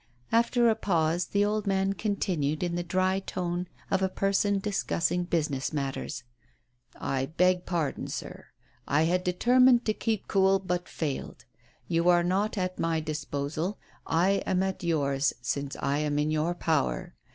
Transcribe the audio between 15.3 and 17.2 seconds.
since I am in your power.